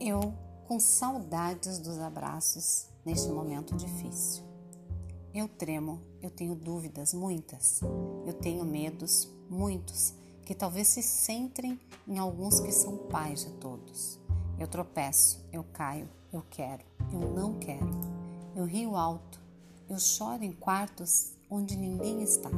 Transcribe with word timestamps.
eu 0.00 0.32
com 0.66 0.80
saudades 0.80 1.78
dos 1.78 1.98
abraços 1.98 2.86
neste 3.04 3.28
momento 3.28 3.76
difícil. 3.76 4.42
Eu 5.34 5.46
tremo, 5.46 6.00
eu 6.22 6.30
tenho 6.30 6.54
dúvidas, 6.54 7.12
muitas. 7.12 7.82
Eu 8.26 8.32
tenho 8.32 8.64
medos, 8.64 9.28
muitos, 9.48 10.14
que 10.44 10.54
talvez 10.54 10.88
se 10.88 11.02
centrem 11.02 11.78
em 12.08 12.18
alguns 12.18 12.60
que 12.60 12.72
são 12.72 12.96
pais 13.08 13.44
de 13.44 13.50
todos. 13.52 14.18
Eu 14.58 14.66
tropeço, 14.66 15.44
eu 15.52 15.64
caio, 15.72 16.08
eu 16.32 16.42
quero, 16.48 16.82
eu 17.12 17.20
não 17.20 17.58
quero. 17.58 17.90
Eu 18.56 18.64
rio 18.64 18.96
alto, 18.96 19.38
eu 19.88 19.98
choro 19.98 20.42
em 20.42 20.52
quartos 20.52 21.34
onde 21.50 21.76
ninguém 21.76 22.22
está. 22.22 22.50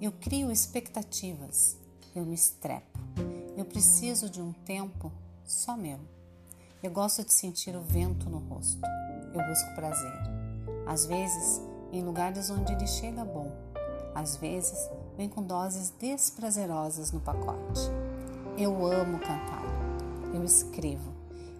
Eu 0.00 0.12
crio 0.12 0.52
expectativas, 0.52 1.76
eu 2.14 2.24
me 2.24 2.34
estrepo. 2.34 2.98
Eu 3.56 3.64
preciso 3.64 4.30
de 4.30 4.40
um 4.40 4.52
tempo 4.52 5.10
só 5.44 5.76
meu. 5.76 5.98
Eu 6.84 6.90
gosto 6.90 7.24
de 7.24 7.32
sentir 7.32 7.74
o 7.74 7.80
vento 7.80 8.28
no 8.28 8.36
rosto. 8.40 8.78
Eu 9.32 9.42
busco 9.48 9.74
prazer. 9.74 10.20
Às 10.86 11.06
vezes, 11.06 11.62
em 11.90 12.02
lugares 12.02 12.50
onde 12.50 12.74
ele 12.74 12.86
chega 12.86 13.24
bom. 13.24 13.50
Às 14.14 14.36
vezes, 14.36 14.90
vem 15.16 15.26
com 15.26 15.42
doses 15.42 15.88
desprazerosas 15.98 17.10
no 17.10 17.20
pacote. 17.20 17.80
Eu 18.58 18.84
amo 18.84 19.18
cantar. 19.18 19.64
Eu 20.34 20.44
escrevo. 20.44 21.10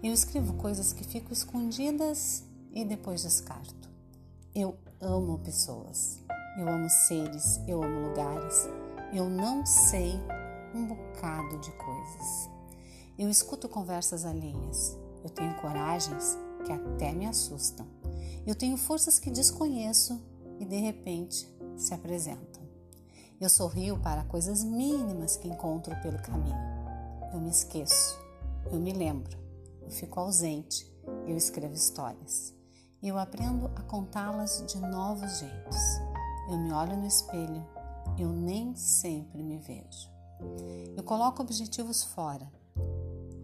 Eu 0.03 0.13
escrevo 0.13 0.53
coisas 0.59 0.93
que 0.93 1.05
ficam 1.05 1.33
escondidas 1.33 2.45
e 2.71 2.85
depois 2.85 3.23
descarto. 3.23 3.89
Eu 4.55 4.77
amo 5.01 5.39
pessoas. 5.39 6.21
Eu 6.59 6.69
amo 6.69 6.91
seres. 6.91 7.63
Eu 7.67 7.83
amo 7.83 8.09
lugares. 8.09 8.69
Eu 9.11 9.31
não 9.31 9.65
sei 9.65 10.21
um 10.75 10.85
bocado 10.85 11.57
de 11.61 11.73
coisas. 11.73 12.51
Eu 13.19 13.31
escuto 13.31 13.71
conversas 13.71 14.27
alheias. 14.27 15.03
Eu 15.25 15.31
tenho 15.31 15.55
coragens 15.57 16.39
que 16.67 16.71
até 16.71 17.13
me 17.13 17.25
assustam. 17.25 17.87
Eu 18.47 18.55
tenho 18.55 18.77
forças 18.77 19.19
que 19.19 19.31
desconheço 19.31 20.21
e 20.61 20.67
de 20.67 20.77
repente 20.77 21.51
se 21.79 21.95
apresentam. 21.95 22.63
Eu 23.41 23.49
sorrio 23.49 23.99
para 23.99 24.23
coisas 24.25 24.63
mínimas 24.63 25.39
que 25.39 25.49
encontro 25.49 25.97
pelo 26.03 26.21
caminho. 26.21 26.55
Eu 27.33 27.41
me 27.41 27.49
esqueço, 27.51 28.21
eu 28.71 28.79
me 28.79 28.93
lembro, 28.93 29.37
eu 29.83 29.91
fico 29.91 30.21
ausente, 30.21 30.87
eu 31.27 31.37
escrevo 31.37 31.75
histórias. 31.75 32.55
Eu 33.03 33.19
aprendo 33.19 33.71
a 33.75 33.83
contá-las 33.83 34.63
de 34.67 34.79
novos 34.79 35.39
jeitos. 35.41 35.77
Eu 36.51 36.59
me 36.59 36.73
olho 36.73 36.97
no 36.97 37.07
espelho, 37.07 37.67
eu 38.19 38.29
nem 38.31 38.75
sempre 38.77 39.43
me 39.43 39.59
vejo. 39.59 40.11
Eu 40.95 41.03
coloco 41.03 41.43
objetivos 41.43 42.05
fora. 42.05 42.51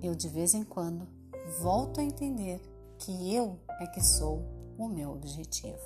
Eu 0.02 0.14
de 0.14 0.28
vez 0.28 0.54
em 0.54 0.62
quando 0.62 1.19
volto 1.58 2.00
a 2.00 2.04
entender 2.04 2.60
que 2.98 3.34
eu 3.34 3.58
é 3.80 3.86
que 3.86 4.00
sou 4.00 4.44
o 4.78 4.88
meu 4.88 5.10
objetivo. 5.10 5.78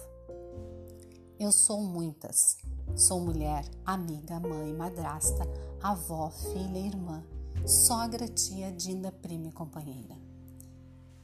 Eu 1.38 1.50
sou 1.50 1.80
muitas. 1.80 2.58
Sou 2.94 3.18
mulher, 3.18 3.64
amiga, 3.84 4.38
mãe, 4.38 4.72
madrasta, 4.74 5.42
avó, 5.82 6.30
filha, 6.30 6.78
irmã, 6.78 7.24
sogra, 7.66 8.28
tia, 8.28 8.70
dinda, 8.70 9.10
prima 9.10 9.48
e 9.48 9.52
companheira. 9.52 10.16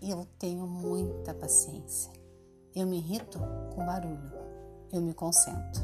Eu 0.00 0.26
tenho 0.38 0.66
muita 0.66 1.34
paciência. 1.34 2.10
Eu 2.74 2.86
me 2.86 2.96
irrito 2.96 3.38
com 3.74 3.84
barulho. 3.84 4.32
Eu 4.90 5.02
me 5.02 5.12
concentro. 5.12 5.82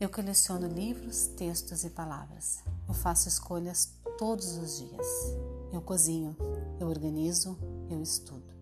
Eu 0.00 0.10
coleciono 0.10 0.66
livros, 0.66 1.28
textos 1.28 1.84
e 1.84 1.90
palavras. 1.90 2.58
Eu 2.88 2.94
faço 2.94 3.28
escolhas 3.28 3.94
todos 4.18 4.56
os 4.56 4.78
dias. 4.78 5.06
Eu 5.72 5.80
cozinho, 5.80 6.36
eu 6.82 6.88
organizo, 6.88 7.56
eu 7.88 8.02
estudo. 8.02 8.52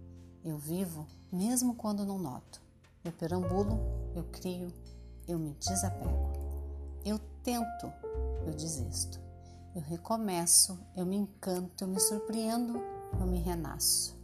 Eu 0.45 0.59
vivo 0.59 1.06
mesmo 1.33 1.75
quando 1.75 2.05
não 2.05 2.19
noto. 2.19 2.61
Eu 3.03 3.12
perambulo, 3.12 3.81
eu 4.15 4.25
crio, 4.25 4.72
eu 5.27 5.39
me 5.39 5.55
desapego. 5.55 6.31
Eu 7.05 7.19
tento, 7.43 7.91
eu 8.47 8.53
desisto. 8.53 9.19
Eu 9.75 9.81
recomeço, 9.81 10.78
eu 10.95 11.06
me 11.06 11.17
encanto, 11.17 11.84
eu 11.84 11.89
me 11.89 11.99
surpreendo, 11.99 12.78
eu 13.19 13.27
me 13.27 13.39
renasço. 13.39 14.19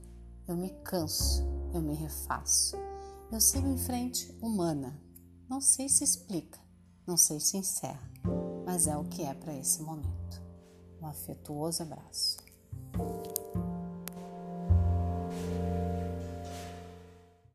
Eu 0.46 0.56
me 0.56 0.70
canso, 0.84 1.42
eu 1.72 1.80
me 1.80 1.94
refaço. 1.94 2.76
Eu 3.32 3.40
sigo 3.40 3.66
em 3.66 3.78
frente 3.78 4.30
humana. 4.42 5.00
Não 5.48 5.60
sei 5.60 5.88
se 5.88 6.04
explica, 6.04 6.58
não 7.06 7.16
sei 7.16 7.40
se 7.40 7.56
encerra, 7.56 8.10
mas 8.64 8.86
é 8.86 8.96
o 8.96 9.04
que 9.04 9.22
é 9.22 9.32
para 9.32 9.56
esse 9.56 9.80
momento. 9.82 10.42
Um 11.00 11.06
afetuoso 11.06 11.82
abraço. 11.82 12.36